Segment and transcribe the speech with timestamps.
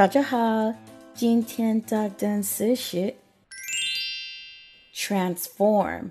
[0.00, 0.74] 大家好，
[1.14, 3.14] 今天的单词是
[4.94, 6.10] transform.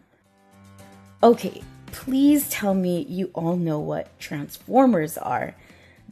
[1.21, 1.61] Okay,
[1.91, 5.53] please tell me you all know what transformers are.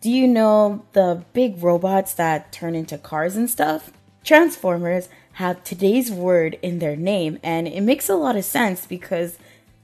[0.02, 3.92] Do you know the big robots that turn into cars and stuff?
[4.24, 9.38] Transformers have today's word in their name, and it makes a lot of sense because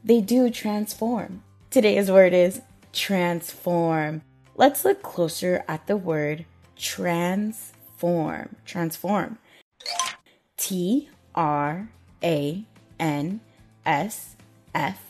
[0.03, 1.41] they do transform.
[1.71, 2.61] Today's word is
[2.93, 4.21] transform.
[4.55, 6.45] Let's look closer at the word
[6.77, 7.75] transform.
[7.96, 9.38] Form, transform.
[10.56, 11.88] T R
[12.22, 12.64] A
[12.98, 13.40] N
[13.84, 14.36] S
[14.74, 15.00] F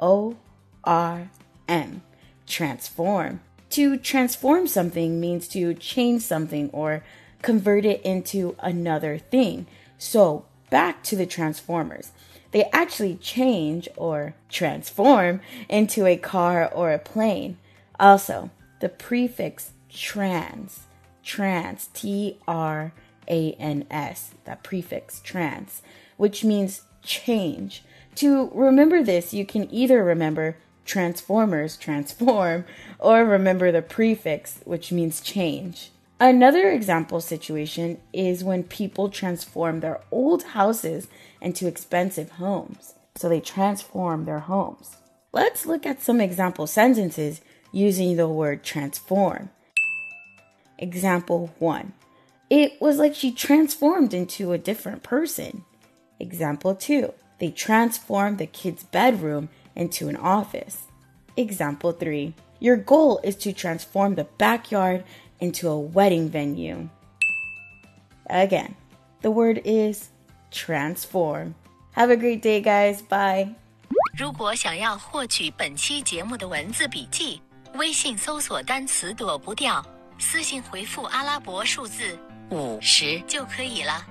[0.00, 0.36] O
[0.84, 1.30] R
[1.68, 2.02] M.
[2.46, 3.40] Transform.
[3.70, 7.02] To transform something means to change something or
[7.40, 9.66] convert it into another thing.
[9.96, 12.12] So, back to the Transformers.
[12.50, 17.56] They actually change or transform into a car or a plane.
[17.98, 20.80] Also, the prefix trans
[21.22, 22.92] trans, T R
[23.28, 25.82] A N S, that prefix trans,
[26.16, 27.84] which means change.
[28.16, 32.64] To remember this, you can either remember transformers, transform,
[32.98, 35.90] or remember the prefix, which means change.
[36.20, 41.08] Another example situation is when people transform their old houses
[41.40, 42.94] into expensive homes.
[43.16, 44.96] So they transform their homes.
[45.32, 47.40] Let's look at some example sentences
[47.72, 49.50] using the word transform.
[50.81, 51.93] Example 1.
[52.49, 55.63] It was like she transformed into a different person.
[56.19, 57.13] Example 2.
[57.39, 60.87] They transformed the kid's bedroom into an office.
[61.35, 62.33] Example 3.
[62.59, 65.03] Your goal is to transform the backyard
[65.39, 66.89] into a wedding venue.
[68.29, 68.75] Again,
[69.21, 70.09] the word is
[70.49, 71.53] transform.
[71.91, 73.01] Have a great day, guys.
[73.01, 73.55] Bye.
[74.17, 77.39] 如果想要获取本期节目的文字笔记，
[77.75, 79.85] 微信搜索单词躲不掉。
[80.22, 82.16] 私信回复阿拉伯数字
[82.50, 84.06] 五十就可以了。